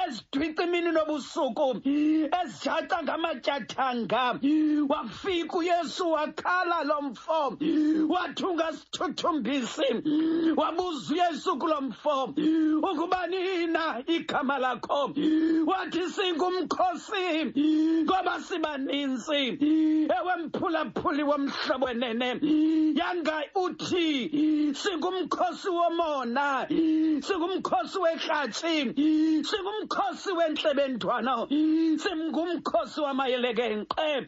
ezidwica 0.06 0.64
imini 0.64 0.92
nobusuku 0.92 1.82
ezijaca 1.86 2.98
ngamatyathanga 3.04 4.40
wafika 4.90 5.58
uyesu 5.58 6.12
wakhala 6.12 6.84
lo 6.84 7.02
mfo 7.02 7.58
wathi 8.10 8.46
ungasithuthumbisi 8.46 9.90
wabuza 10.56 11.14
uyesu 11.14 11.58
kulo 11.58 11.82
mfo 11.82 12.24
ukuba 12.92 13.28
nina 13.28 14.04
igama 14.08 14.58
lakho? 14.58 15.12
Wathi 15.66 16.10
singumkhosi 16.10 17.54
ngoba 18.04 18.40
sibaninzi 18.40 19.58
ewe 20.18 20.34
mphulaphuli 20.66 21.24
womhlobo 21.24 21.86
wenene 21.86 22.40
yanga 22.96 23.44
uthi 23.56 24.74
singumkhosi 24.74 25.70
womona 25.70 26.68
singumkhosi 27.22 28.00
wekratshi 28.00 28.94
singumkhosi 29.44 30.32
wentlebendwana 30.32 31.48
singumkhosi 32.02 33.02
wamayelekenqe 33.02 34.26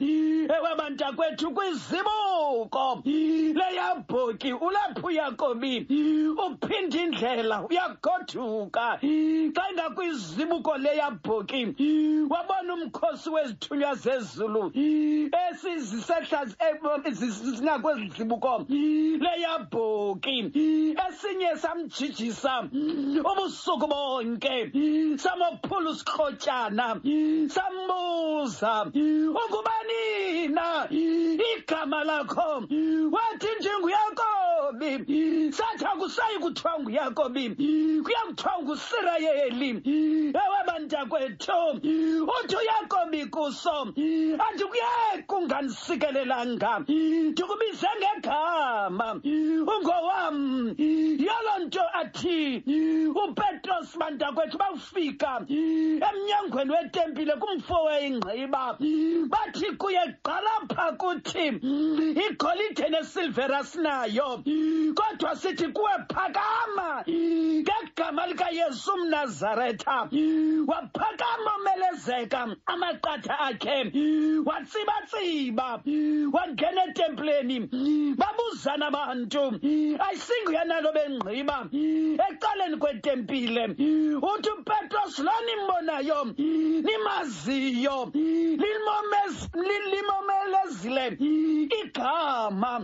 ewe 0.55 0.75
bantakwethu 0.77 1.51
kwizibuko 1.51 3.01
leyabhoki 3.05 4.53
ulapho 4.53 5.07
uyakobi 5.07 5.87
uphinda 6.45 6.99
indlela 7.01 7.65
uyagoduka 7.65 8.99
xa 9.01 9.63
ingakwizibuko 9.71 10.77
leyabhoki 10.77 11.61
wabona 12.29 12.73
umkhosi 12.73 13.29
wezithunywa 13.29 13.95
zezulu 13.95 14.71
esizisehla 16.33 17.45
eh, 17.49 17.57
zingakwezi 17.57 18.09
zibuko. 18.17 18.65
Leyabhoki 19.19 20.51
esinye 21.07 21.55
samjijisa 21.55 22.69
ubusuku 23.31 23.87
bonke 23.87 24.71
samophula 25.17 25.89
usikrotyana 25.89 26.99
sambuza 27.49 28.85
ukuba 29.29 29.71
nina 29.87 30.87
igama 30.89 32.03
lakho? 32.03 32.63
Wathi 33.11 33.47
njinguyakobi 33.59 35.51
sathi 35.53 35.85
akusayi 35.85 36.39
kuthiwa 36.39 36.79
nguyakobi 36.79 37.49
kuya 38.03 38.23
ngusirayeli 38.63 39.69
ewe 40.33 40.59
bantakwethu 40.67 41.53
uthi 42.27 42.55
uyakobi 42.55 43.25
kuso 43.25 43.93
andikuyeka 44.49 45.37
unganisikelelanga 46.17 46.79
ndikubize 46.79 47.87
ngegama. 47.99 49.19
Ungowam 49.23 50.75
yalo 51.19 51.65
nto 51.65 51.81
athi 51.93 52.63
upetros 53.15 53.97
bantakwethu 53.97 54.57
bawufika 54.57 55.41
emnyangweni 55.47 56.71
wetempile 56.71 57.33
kumfo 57.35 57.83
weyingqiba 57.83 58.77
bathi 59.29 59.77
kuye 59.77 60.01
gqalapha 60.23 60.97
kuthi 60.97 61.47
igolide 62.25 62.89
nesilvera 62.89 63.63
sinayo 63.63 64.43
kodwa 64.95 65.35
sithi 65.35 65.67
kuwe 65.73 65.91
phakama 66.09 67.03
ngegama 67.07 68.27
likayesu 68.27 68.97
mnazaretha. 68.97 70.09
Waphakama 70.67 71.51
omelezeka 71.59 72.47
amaqatha 72.65 73.39
akhe 73.39 73.91
watsibatsiba 74.45 75.81
wangena 76.33 76.83
etempileni 76.89 77.59
babuzana 78.17 78.87
abantu 78.87 79.59
ayisinguyanalo 80.05 80.91
bengqiba. 80.93 81.57
Ecaleni 82.27 82.77
kwetempile. 82.77 83.63
Uthi 84.21 84.49
upetros 84.49 85.19
lo 85.19 85.31
nimbonayo 85.45 86.19
nimaziyo. 86.85 88.11
Limomelezile 89.91 91.17
igama. 91.79 92.79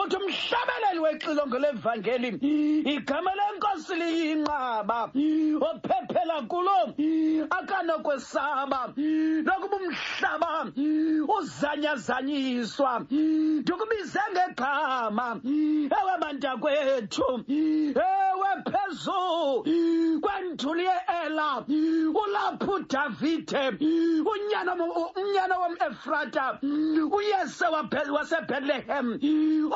Uthi 0.00 0.16
umhlabeleli 0.16 1.00
wexilongo 1.00 1.58
levangeli. 1.58 2.28
Igama 2.94 3.30
lenkosi 3.34 3.94
liyinqaba. 3.94 5.10
Ophephela 5.68 6.42
kulo. 6.48 6.94
Akanokwesaba. 7.50 8.92
Nokuba 8.96 9.76
umhlaba 9.76 10.50
uzanyazanyiswa 12.60 13.06
ndikubize 13.60 14.20
ngegama 14.32 15.40
ewe 15.44 16.14
bantakwethu 16.20 17.44
ewe 17.48 18.50
phezu 18.66 19.64
ye-ela 20.78 21.64
ulapho 22.14 22.72
udavide 22.72 23.64
womefrata 25.62 26.58
uyese 26.62 27.66
wasebhetlehem 28.12 29.18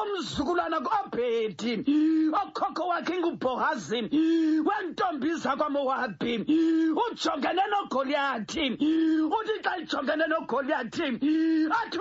umzukulwana 0.03 0.81
kaobhedi 0.81 1.85
okhokho 2.33 2.89
wakhe 2.89 3.17
ujongene 7.05 7.63
nogoliyathi 7.71 8.65
uthi 9.37 9.55
xa 9.65 9.73
ijongene 9.79 10.27
nogoliyathi 10.29 11.07
athi 11.79 11.99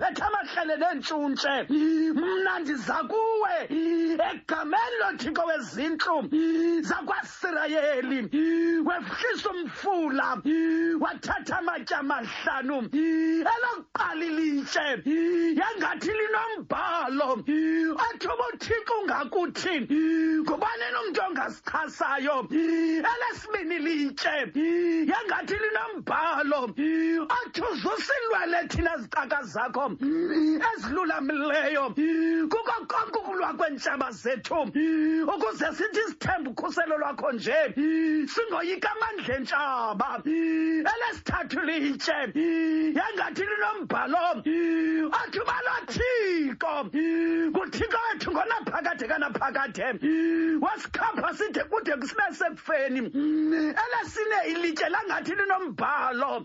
kumphetha 0.00 0.26
amahlele 0.26 0.76
neentshuntshe 0.76 1.66
mna 2.14 2.58
ndiza 2.60 2.94
kuwe. 3.10 3.56
Egameni 4.30 4.96
lothixo 5.00 5.42
wezintlu 5.44 6.16
zakwasirayeli 6.82 8.28
wehlisa 8.86 9.50
umfula 9.50 10.28
wathatha 11.00 11.58
amatye 11.58 11.96
amahlanu. 11.96 12.88
Elokuqala 13.52 14.09
ilitshe 14.70 15.56
yangathi 15.58 16.10
linombhalo. 16.10 17.44
Athi 17.98 18.28
ubuthixo 18.28 18.94
ungakuthi 19.02 19.74
ngubani 20.42 20.86
nomntu 20.92 21.20
ongasichasayo 21.28 22.48
elesibini 22.50 23.76
ilitshe 23.76 24.52
yangathi 25.10 25.54
linombhalo 25.54 26.60
athi 27.28 27.60
uzusilwele 27.60 28.68
thina 28.68 28.96
zicaka 28.98 29.42
zakho 29.42 29.96
ezilulamileyo 30.70 31.94
kuko 32.50 32.86
konke 32.86 33.18
ukulwa 33.18 33.54
kweentshaba 33.54 34.10
zethu 34.12 34.54
ukuze 35.26 35.66
sithi 35.76 36.00
sithembe 36.08 36.50
ukhuselo 36.50 36.98
lwakho 36.98 37.32
nje. 37.32 37.74
Singoyika 38.26 38.90
amandla 38.92 39.36
entshaba. 39.36 40.22
Elesithathu 40.24 41.60
litshe 41.60 42.12
yangathi 42.94 43.42
linombhalo 43.42 44.42
athi 45.12 45.38
ubalothixo 45.40 46.72
nguthixo 47.50 47.98
wethu 48.10 48.30
ngonaphakade 48.32 49.08
kanaphakade. 49.08 49.86
Wasikhapha 50.60 51.34
side 51.36 51.62
kude 51.70 51.92
sibe 52.06 52.26
sekufeni. 52.32 53.00
Elesine 53.82 54.38
ilitye 54.52 54.88
langathi 54.88 55.34
linombhalo. 55.34 56.44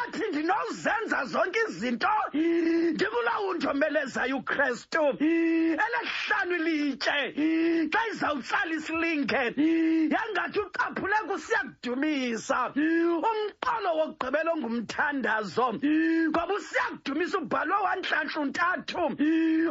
Athi 0.00 0.24
ndinozenza 0.30 1.24
zonke 1.26 1.60
izinto. 1.68 2.08
Ndikulawo 2.34 3.48
undombelezayo 3.48 4.36
ukrestu 4.36 4.98
elehlanu 5.20 6.54
ilitye 6.56 7.88
xa 7.92 8.00
izawutsala 8.10 8.74
isilinge 8.74 9.54
yangathi 10.14 10.60
ucaphule 10.60 11.16
kusiya 11.28 11.60
kudumisa. 11.82 12.72
Umqolo 12.76 13.90
wokugqibela 13.98 14.52
ongumthandazo 14.52 15.74
ngoba 16.28 16.54
usiya 16.54 16.84
kudumisa 17.38 17.44
ubhalwe 17.44 17.76
wantlantlu 17.84 18.44
ntathu 18.44 18.98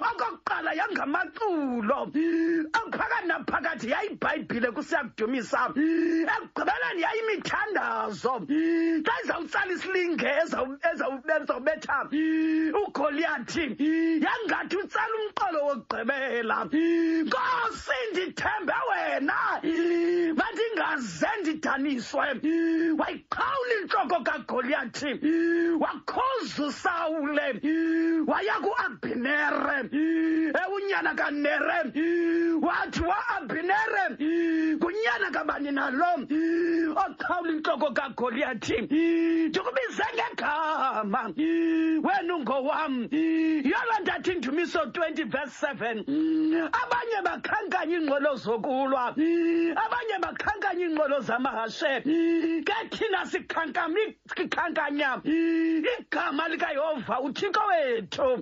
okokuqala 0.09 0.71
yangamaculo. 0.73 2.11
Phakathi 2.97 3.27
naphakathi 3.27 3.87
yayibhayibhile 3.91 4.71
kusiya 4.71 5.03
kudumisa 5.15 5.59
ekugqibeleni 5.75 7.01
yayimithandazo 7.05 8.33
xa 9.05 9.13
izawutsala 9.23 9.71
isilinge 9.73 10.29
ezawu- 10.43 10.79
ezawu- 10.91 11.23
ezawubetha 11.35 11.97
ugoliyathi 12.81 13.65
yangathi 14.25 14.75
utsala 14.77 15.15
umqolo 15.21 15.59
wokugqibela. 15.67 16.57
Nkosi 16.71 17.97
ndithembe 18.11 18.77
wena. 18.89 19.37
Mandingaze 20.37 21.29
ndidaniswe. 21.41 22.25
Wayiqhawula 22.99 23.73
intloko 23.81 24.17
kagoliyathi 24.23 25.11
waya 28.27 28.55
kuabhinere 28.63 29.77
ewunyana 30.63 31.13
kanere 31.15 31.79
wathi 32.61 33.01
waabhinere 33.01 34.03
ngunyana 34.75 35.31
kabani 35.31 35.71
nalo 35.71 36.11
oqhawula 36.95 37.51
intloko 37.51 37.91
kagoliyathi 37.91 38.77
ndikubize 38.81 40.03
ngegama 40.15 41.21
wena 42.03 42.35
ungowam. 42.35 43.07
Yoloo 43.11 43.99
ndathi 44.01 44.31
indumiso 44.31 44.79
20 44.79 45.25
verse 45.25 45.67
7 45.67 46.69
abanye 46.81 47.21
bakhankanya 47.23 47.95
iingqolo 47.97 48.35
zokulwa. 48.35 49.07
Abanye 49.83 50.17
bakhankanya 50.21 50.66
iingqolo 50.97 51.21
zamahashe 51.21 52.03
ke 52.65 52.89
thina 52.89 53.25
sikhankanya. 53.25 55.21
Igama 55.23 56.47
likayehova 56.49 57.21
uthixo 57.21 57.61
wethu 57.69 58.41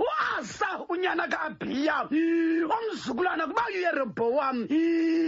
uasa 0.00 0.86
unyana 0.88 1.28
kaabhiya 1.28 2.08
umzukulwana 2.10 3.46
kuba 3.46 3.62
uyeroboam 3.68 4.66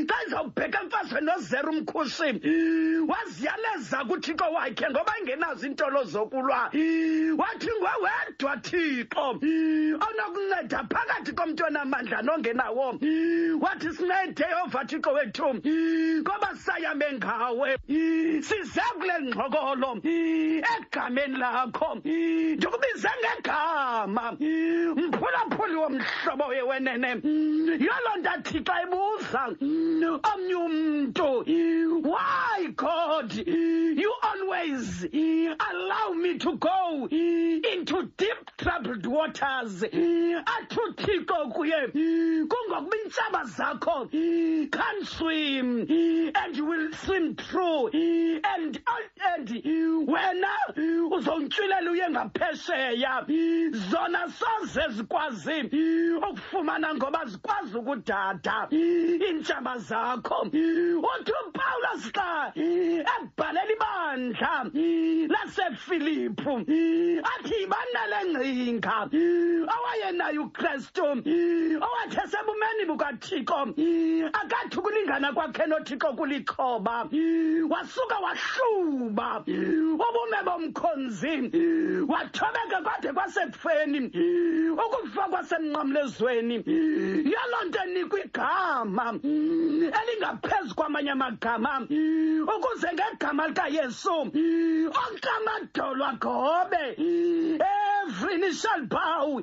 xa 0.08 0.16
izawubheka 0.26 0.80
emfazweni 0.82 1.26
nozera 1.26 1.68
umkhushi 1.70 2.28
waziyaleza 3.08 4.04
kuthixo 4.08 4.44
wakhe 4.52 4.90
ngoba 4.90 5.12
engenazo 5.20 5.66
iintolo 5.66 6.04
zokulwa. 6.04 6.70
Wathi 7.36 7.70
ngwewedwa 7.78 8.56
thixo 8.62 9.38
onokunceda 10.00 10.84
phakathi 10.88 11.32
komntu 11.32 11.64
onamandla 11.66 12.22
nongenawo. 12.22 12.98
Wathi 13.60 13.92
sincede 13.92 14.44
yehova 14.48 14.84
thixo 14.84 15.12
wethu 15.12 15.54
ngoba 16.22 16.53
ngawe 16.58 17.76
size 18.42 18.80
kule 18.98 19.14
ngxokolo. 19.22 20.00
Egameni 20.04 21.36
lakho. 21.38 21.94
Ndikubize 22.04 23.08
ngegama. 23.20 24.32
Mphulaphuli 24.32 25.74
womhlobo 25.76 26.44
wenene 26.68 27.08
yoloo 27.78 28.16
nto 28.18 28.30
omnye 30.22 30.54
umntu. 30.54 31.44
Why 32.04 32.68
god? 32.76 33.32
You 33.46 34.12
always 34.22 35.04
allow 35.12 36.14
me 36.14 36.38
to 36.38 36.56
go 36.56 37.08
into 37.10 38.10
deep 38.16 38.56
troubled 38.56 39.06
waters. 39.06 39.82
Athi 39.82 40.78
uthixo 40.88 41.52
kuye. 41.52 41.88
Kungokuba 42.48 42.96
iintshaba 42.96 43.44
zakho 43.44 44.08
can 44.70 45.04
swim 45.04 45.86
and 46.44 46.60
will 46.60 46.92
swim 46.92 47.36
through 47.36 47.88
and 47.88 48.78
and 49.36 49.48
wena 49.48 50.52
uzowuntshwilela 51.10 51.90
uye 51.90 52.08
ngaphesheya. 52.10 53.26
Zona 53.90 54.28
soze 54.28 54.88
zikwazi 54.90 55.62
ukufumana 56.16 56.94
ngoba 56.94 57.24
zikwazi 57.26 57.76
ukudada 57.76 58.68
iintshaba 58.70 59.78
zakho. 59.78 60.42
Uthi 60.42 61.32
upawulos 61.46 62.12
xa 62.12 62.52
ebhalela 62.54 63.72
ibandla 63.72 64.70
lasefiliphu 65.28 66.52
athi 67.32 67.54
ibanale 67.64 68.20
ngcinga 68.30 69.08
awayenayo 69.74 70.42
ukristu 70.42 71.02
owathi 71.04 72.18
esebumeni 72.24 72.84
bukathixo 72.86 73.60
akathi 74.32 74.78
ukulingana 74.78 75.32
kwakhe 75.32 75.66
nothixo 75.66 76.12
kulixhoba 76.42 77.08
wasuka 77.70 78.18
wahluba 78.18 79.44
ubume 79.46 80.42
bomkhonzi 80.44 82.06
wathobeka 82.08 82.82
kwade 82.82 83.12
kwasekufeni 83.12 84.10
ukufa 84.72 85.28
kwasemnqamlezweni. 85.30 86.54
Yaloo 87.32 87.64
nto 87.68 87.78
enikwa 87.84 88.86
elingaphezu 90.02 90.74
kwamanye 90.74 91.10
amagama 91.10 91.80
ukuze 92.56 92.88
ngegama 92.92 93.46
likayesu 93.48 94.10
onke 94.20 95.28
amadolo 95.38 96.04
agobe 96.04 96.96
every 98.06 98.52
shall 98.52 98.82
bow 98.86 99.40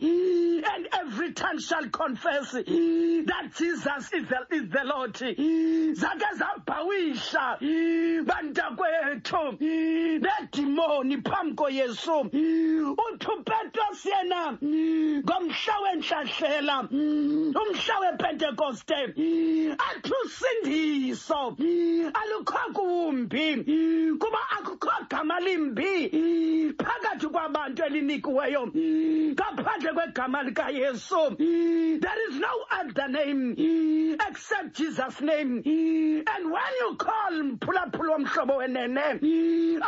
every 1.32 1.34
tongue 1.34 1.60
shall 1.60 1.88
confess 1.90 2.52
that 2.52 3.52
jesus 3.58 4.14
is 4.14 4.28
the, 4.28 4.56
is 4.56 4.70
the 4.70 4.84
lord. 4.84 5.14
Zake 5.14 6.30
zabhawisha 6.38 7.58
bantakwethu. 8.26 9.60
Nedimoni 10.22 11.22
phambi 11.24 11.56
koyesu. 11.56 12.30
Uthi 12.32 13.28
upetros 13.28 14.06
yena 14.06 14.58
ngomhla 14.62 15.76
wentlahlela 15.84 16.78
umhla 16.92 17.96
wepentekoste 18.02 19.00
athi 19.80 20.14
usindiso 20.26 21.56
alukho 22.14 22.74
kumbi 22.74 24.18
kuba 24.20 24.40
akukho 24.58 24.92
gama 25.10 25.40
limbi 25.40 26.74
phakathi 26.78 27.28
kwabantu 27.28 27.84
elinikiweyo 27.84 28.68
ngaphandle 29.34 29.94
kwegama 29.94 30.44
likayesu 30.44 31.21
there 31.30 32.30
is 32.30 32.36
no 32.40 32.66
other 32.72 33.08
name 33.08 33.56
except 34.28 34.74
jesus 34.76 35.22
name. 35.22 35.62
And 35.66 36.52
when 36.52 36.74
you 36.80 36.96
call 36.98 37.58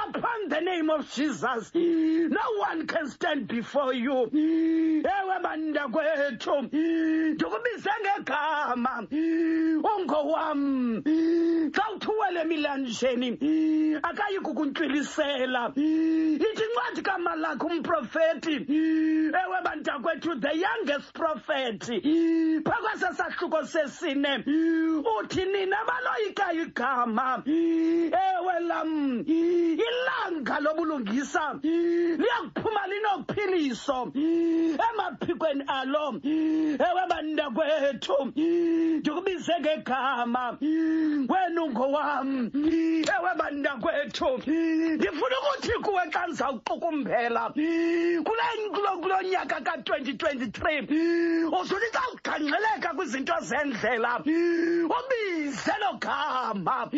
upon 0.06 0.50
the 0.50 0.60
name 0.62 0.90
of 0.90 1.12
jesus 1.14 1.72
no 1.74 2.58
one 2.60 2.88
can 2.88 3.10
stand 3.10 3.48
before 3.48 3.94
you. 3.94 4.30
Ndikubize 7.34 7.90
ngegama. 8.02 9.08
Ungowam 9.84 11.04
xa 11.74 11.84
emilanjeni 12.44 13.28
ithi 16.38 16.64
incwadi 16.64 17.02
kamalakho 17.44 17.68
umprofeti 17.68 18.56
ewe 19.36 19.62
bantakwethu 19.64 20.42
the 20.42 20.52
youngest 20.58 21.14
prophet. 21.14 21.80
Phakwesa 22.64 23.14
sahluko 23.16 23.64
sesine. 23.66 24.44
Uthi 25.04 25.46
nina 25.46 25.78
baloyikayo 25.86 26.66
igama. 26.68 27.44
Ewe 27.46 28.60
lam 28.68 29.24
ilanga 29.28 30.60
lobulungisa 30.60 31.60
liyakuphuma 31.64 32.88
linophiliso 32.88 34.12
emaphikweni 34.16 35.64
alo. 35.68 36.20
Ewe 36.24 37.08
bantakwethu 37.10 38.32
ndikubize 38.36 39.54
ngegama. 39.60 40.58
Wena 40.62 41.64
ungowam. 41.64 42.52
Ewe 42.54 43.32
bantakwethu 43.38 44.38
ndifuna 44.96 45.36
ukuthi 45.40 45.72
kuwe 45.84 46.04
xa 46.12 46.28
ndizawuqukumbela 46.28 47.33
kule 47.54 49.02
kulo 49.02 49.22
nyaka 49.22 49.62
ka-2023 49.62 51.50
uzuthi 51.62 51.90
xa 51.94 52.02
kwizinto 52.94 53.34
zendlela. 53.42 54.20
Ubize 54.20 55.76
lo 55.82 55.98
gama. 56.00 56.90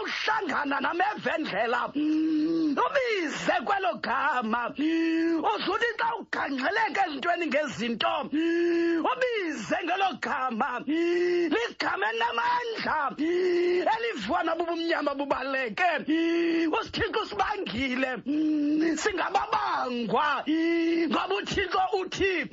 Uhlangana 0.00 0.80
namevendlela 0.80 1.92
ubize 1.94 3.56
kwelo 3.64 3.94
gama. 4.02 4.70
Uzuthi 4.70 5.90
xa 5.98 6.10
ezintweni 7.06 7.46
ngezinto. 7.46 8.14
Ubize 9.10 9.78
ngelo 9.84 10.10
gama. 10.20 10.80
Ligama 10.86 12.06
elinamandla 12.10 13.10
bubaleke. 15.14 15.90
Usithixo 16.70 17.24
sibangile 17.26 18.10
singababangwa. 19.10 20.44
Ngoba 21.10 21.34
uthixo 21.34 21.80
uthi 22.00 22.44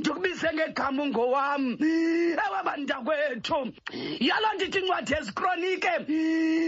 ndikubize 0.00 0.48
ngegama 0.54 1.02
ungowam 1.02 1.76
ewe 1.80 2.60
bantakwethu. 2.64 3.72
Yaloo 4.20 4.54
nto 4.54 4.64
ithi 4.64 4.78
incwadi 4.78 5.14
ezikronike 5.14 5.92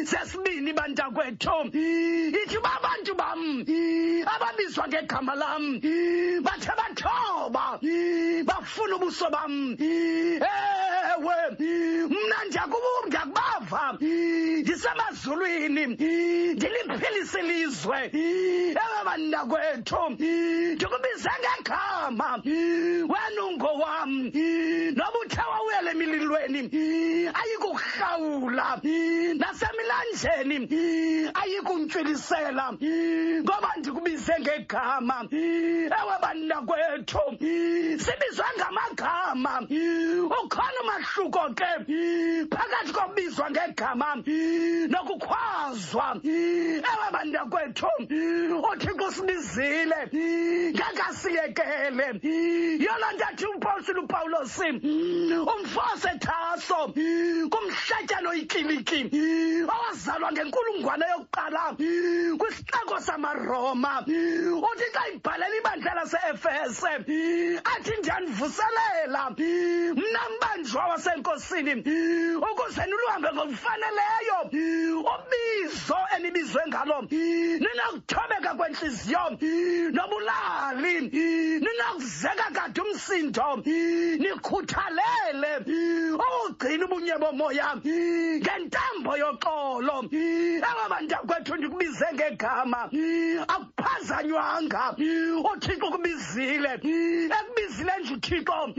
zesibini 0.05 0.73
bantakwethu. 0.73 1.71
Ithi 1.73 2.57
uba 2.59 2.71
abantu 2.79 3.14
bam 3.14 3.64
ababizwa 4.27 4.88
ngegama 4.88 5.35
lam 5.35 5.81
bathe 6.42 6.73
bathoba 6.77 7.79
bafuna 8.45 8.97
ubuso 8.97 9.31
bam. 9.31 9.77
Ewe 9.81 11.35
mna 12.09 12.45
ndiyakubu 12.47 12.90
ndiyakubava 13.07 13.97
ndisemazulwini 14.01 15.87
ndiliphilisa 16.55 17.40
ilizwe. 17.40 18.11
Ewe 18.12 18.99
bantakwethu 19.30 20.11
ndikubize 20.11 21.30
ngegama 21.40 22.42
wena 22.44 23.42
ungowam 23.48 24.11
noba 24.96 25.18
uthe 25.24 25.40
wawuyela 25.40 25.90
emililweni 25.90 26.61
ayikuhlawula 27.40 28.80
nasemilanjeni 29.40 31.30
ayikuntwilisela 31.35 32.72
ngoba 32.72 33.70
ndikubize 33.78 34.35
ngegama 34.40 35.26
ewe 35.30 36.14
bantakwethu 36.22 37.20
sibizwa 38.02 38.46
ngamagama. 38.56 39.52
Ukhona 40.42 40.78
umahluko 40.82 41.54
ke. 41.54 41.70
Phakathi 42.50 42.71
kokubizwa 43.02 43.50
ngegama 43.50 44.16
nokukhwazwa. 44.88 46.20
Ewe 46.24 47.08
bantakwethu 47.12 47.86
uthixo 47.98 49.04
usibizile 49.08 49.96
ngakasiyekele. 50.74 52.06
Yoloo 52.78 53.12
nto 53.12 53.24
athi 53.24 53.46
ikiliki 58.34 59.00
owazalwa 59.68 60.32
ngenkulungwane 60.32 61.04
yokuqala 61.12 61.76
kwisixeko 62.38 63.00
samaroma. 63.00 64.04
Uthi 64.06 64.86
xa 64.94 65.02
ibhalela 65.14 65.56
ibandla 65.56 65.94
lase-efese 65.94 66.92
athi 67.72 67.92
mbanjwa 70.36 70.86
wasenkosini 70.86 71.72
ukuze 72.38 72.82
ngokufaneleyo. 72.96 74.38
Ubizo 75.02 75.96
enibizwe 76.16 76.62
ngalo 76.68 77.02
ninakuthobeka 77.11 78.55
kwentliziyo 78.55 79.38
nobulali 79.92 81.00
ninakuzeka 81.61 82.50
kade 82.52 82.81
umsindo 82.81 83.57
nikhuthalele 84.18 85.52
ukugcina 86.14 86.85
ubunye 86.87 87.18
bomoya 87.18 87.76
ngentambo 87.76 89.16
yoxolo. 89.16 90.05
Bantakwethu 90.90 91.57
ndikubize 91.57 92.07
ngegama 92.14 92.90
akuphazanywanga 93.48 94.94
uthixo 95.52 95.87
ukubizile 95.87 96.74
ekubizile 96.74 97.92
nje 98.00 98.14
uthixo 98.14 98.74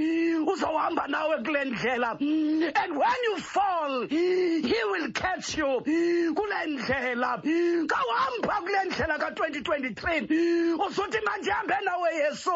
uzohamba 0.52 1.08
nawe 1.08 1.38
kule 1.43 1.65
ndlela. 1.65 2.12
And 2.12 2.97
when 2.97 3.19
you 3.23 3.38
fall 3.38 4.03
he 4.10 4.84
will 4.92 5.12
catch 5.12 5.58
you. 5.58 5.82
Kule 6.36 6.66
ndlela 6.68 7.42
kawuhamba 7.88 8.62
kule 8.62 8.84
ndlela 8.86 9.18
ka-2023 9.20 10.86
uzuthi 10.88 11.20
mandihambe 11.26 11.76
nawe 11.86 12.10
yesu. 12.16 12.52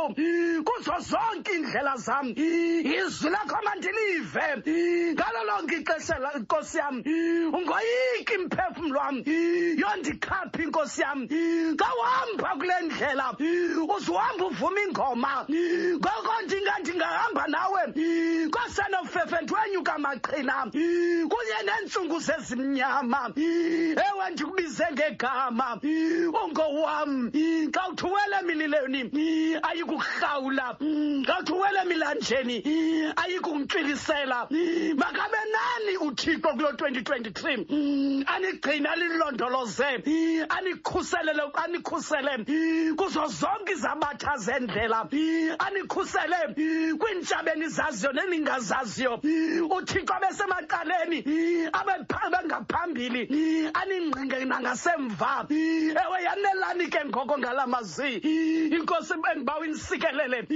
Kuzo 0.63 0.93
zonke 0.99 1.51
iindlela 1.53 1.97
zam. 1.97 2.33
Izwi 2.35 3.29
lakho 3.29 3.57
mandilive 3.63 5.13
ngalo 5.13 5.43
lonke 5.45 5.75
ixesha 5.77 6.19
la- 6.19 6.39
nkosi 6.39 6.77
yam 6.77 7.03
ungoyiki 7.53 8.37
mphefumlo 8.45 8.99
wam. 8.99 9.23
Yondikhapha 9.77 10.63
inkosi 10.63 11.01
yam. 11.01 11.27
Kawuhamba 11.77 12.49
kule 12.57 12.73
ndlela 12.85 13.35
uzuhamba 13.97 14.45
uvuma 14.45 14.81
ingoma. 14.81 15.45
Ngoko 15.49 16.41
ndinga 16.45 16.79
ndingahamba 16.79 17.47
nawe. 17.47 17.81
Kosenofefe 18.51 19.41
ndwenyuka 19.43 19.93
amaqhina 19.95 20.65
kunye 21.37 21.63
neentsungu 21.65 22.19
zezimnyama. 22.19 23.31
Ewe 23.35 24.29
ndikubize 24.31 24.85
ngegama. 24.93 25.79
Ungowam 25.83 27.31
xa 27.71 27.89
uthi 27.89 28.05
uwele 28.05 28.35
emililweni 28.41 29.59
ayikuhlawula 29.61 30.77
xa 31.27 31.39
uthi 31.39 31.51
uwele 31.53 31.79
emilanjeni 31.81 33.13
ayikuntwilisela 33.15 34.47
makabe 34.97 35.37
nani 35.53 35.97
uthixo 35.97 36.49
kulo 36.49 36.71
2023 36.71 38.25
anigcina 38.25 38.95
lilondoloze 38.95 40.03
anikhuselele 40.49 41.43
anikhusele 41.53 42.45
kuzo 42.97 43.27
zonke 43.27 43.73
izabatha 43.73 44.37
zendlela. 44.37 45.07
Anikhusele 45.59 46.97
kwiintshaba 46.97 47.53
enizaziyo 47.53 48.13
neningazaziyo. 48.13 49.19
Uthixo 49.69 50.13
abesemaqaleni 50.13 51.26
abengaphambili 51.73 53.69
aningqinge 53.73 54.45
nangasemva. 54.45 55.47
Ewe 55.49 56.23
yanelani 56.23 56.87
ke 56.89 57.05
ngoko 57.05 57.37
ngala 57.37 57.67
mazwi? 57.67 58.15
Inkosi 58.71 59.13
endibawa 59.33 59.65
inisikelele 59.65 60.47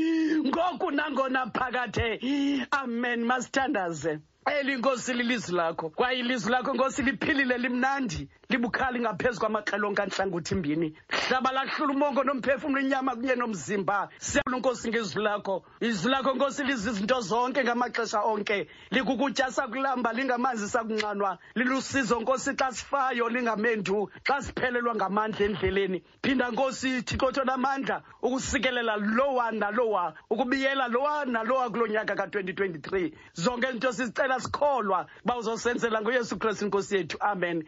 ngoku 0.48 0.92
nangona 0.92 1.52
phakathe. 1.54 2.68
Amen 2.72 3.26
masithandaze. 3.26 4.20
Eli 4.46 4.76
nkosi 4.78 5.14
lilizwi 5.14 5.56
lakho. 5.56 5.90
Kwaye 5.90 6.20
ilizwi 6.20 6.52
lakho 6.52 6.74
nkosi 6.74 7.02
liphilile 7.04 7.58
limnandi 7.58 8.28
libukhali 8.52 9.00
ngaphezu 9.00 9.40
kwamaxelonke 9.40 10.02
antlangothi 10.02 10.56
mbini 10.56 10.94
hlaba 11.10 11.52
lahlula 11.52 11.94
umongo 11.94 12.24
nomphefumlo 12.24 12.82
inyama 12.82 13.16
kunye 13.16 13.36
nomzimba. 13.36 14.10
Siyabona 14.20 14.58
nkosi 14.58 14.90
ngezwi 14.90 15.24
lakho. 15.24 15.64
Izwi 15.80 16.12
lakho 16.12 16.34
nkosi 16.34 16.64
lizizinto 16.64 17.22
zonke 17.22 17.64
ngamaxesha 17.64 18.22
onke. 18.22 18.68
Likukutya 18.92 19.52
sakulamba 19.52 20.14
lingamanzi 20.14 20.70
sakunxanwa. 20.70 21.38
Lilusizo 21.56 22.20
nkosi 22.20 22.56
xa 22.56 22.72
sifayo 22.72 23.30
lingamendu 23.30 24.10
xa 24.28 24.42
siphelelwa 24.42 24.96
ngamandla 24.96 25.46
endleleni. 25.46 26.04
Phinda 26.24 26.52
nkosi 26.52 27.02
thixotho 27.04 27.44
namandla 27.44 28.04
ukusikelela 28.22 28.98
lowa 28.98 29.52
nalowa 29.52 30.14
ukubiyela 30.30 30.88
lowa 30.88 31.26
nalowa 31.26 31.70
kulo 31.70 31.88
nyaka 31.88 32.16
ka-2023 32.16 33.12
zonke 33.34 33.68
izinto 33.68 33.92
sizicela 33.94 34.40
sikholwa 34.40 35.08
uba 35.24 35.38
uzosenzela 35.38 36.02
ngoyesu 36.02 36.38
kristu 36.38 36.66
inkosi 36.66 36.96
yethu. 36.96 37.18
Amen 37.20 37.64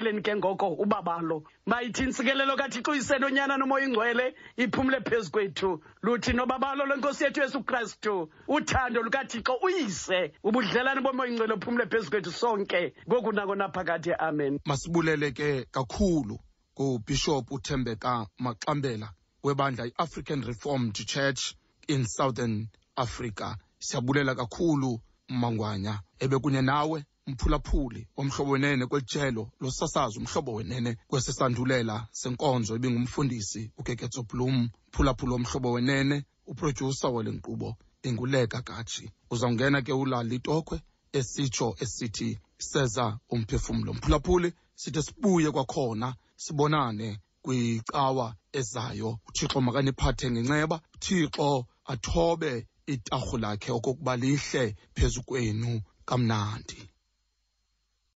masamkeleni 0.00 0.22
ke 0.22 0.36
ngoko 0.36 0.68
ubabalo 0.74 1.44
mayithi 1.66 2.02
intsikelelo 2.04 2.56
kathixo 2.56 2.90
uyisenonyana 2.90 3.56
nomoya 3.58 3.86
ingcwele 3.86 4.34
iphumle 4.56 5.00
phezu 5.00 5.30
kwethu. 5.30 5.82
Luthi 6.02 6.32
nobabalo 6.32 6.86
lwenkosi 6.86 7.24
yethu 7.24 7.40
yesu 7.40 7.62
kristu 7.64 8.30
uthando 8.48 9.02
lukathixo 9.02 9.58
uyise. 9.62 10.32
Ubudlelane 10.42 11.00
bomoya 11.00 11.30
ingcwele 11.30 11.56
buphumle 11.56 11.86
phezu 11.86 12.10
kwethu 12.10 12.32
sonke. 12.32 12.94
Ngoku 13.08 13.32
nako 13.32 13.54
naphakathi 13.54 14.12
amen. 14.18 14.58
Masibulele 14.64 15.32
ke 15.32 15.66
kakhulu 15.70 16.38
kubishop 16.74 17.50
uthembeka 17.52 18.26
maxambela 18.38 19.12
webandla 19.44 19.86
i-african 19.86 20.42
reformed 20.42 20.94
church 20.94 21.54
in 21.88 22.06
southern 22.06 22.68
africa. 22.96 23.56
Siyabulela 23.78 24.34
kakhulu 24.34 25.00
mmangwanya 25.28 26.00
ebekunye 26.18 26.62
nawe. 26.62 27.04
Mphulaphuli 27.30 28.06
womhlobo 28.16 28.50
wenene 28.52 28.86
kwelijelo 28.86 29.50
losasazo 29.60 30.20
umhlobo 30.20 30.54
wenene 30.54 30.96
kwesisandulela 31.08 32.08
senkonzo 32.12 32.76
ibingumfundisi 32.76 33.70
ukeketso 33.78 34.22
blum 34.22 34.68
mphulaphuli 34.88 35.32
womhlobo 35.32 35.72
wenene 35.72 36.24
uprodyusa 36.46 37.08
wale 37.08 37.30
nkqubo 37.30 37.76
inguleka 38.02 38.62
katshi 38.62 39.10
uzawungena 39.30 39.82
ke 39.82 39.92
ulali 39.92 40.34
itokwe 40.36 40.76
esitsho 41.12 41.76
esithi 41.80 42.38
seza 42.58 43.18
umphefumlo. 43.30 43.94
Mphulaphuli 43.94 44.52
sithi 44.74 45.02
sibuye 45.02 45.50
kwakhona 45.50 46.14
sibonane 46.36 47.18
kwicawa 47.42 48.34
ezayo. 48.52 49.18
Uthixo 49.28 49.60
makaniphathe 49.60 50.30
ngenceba 50.30 50.76
uthixo 50.94 51.66
athobe 51.92 52.66
itarhu 52.86 53.36
lakhe 53.38 53.70
okokuba 53.72 54.16
lihle 54.16 54.76
phezu 54.94 55.22
kwenu 55.22 55.82
kamnandi. 56.08 56.89